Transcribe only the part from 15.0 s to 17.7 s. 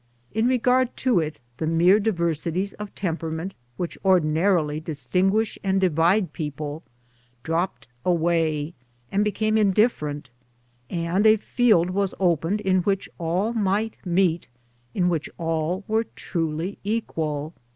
which all were truly Equal.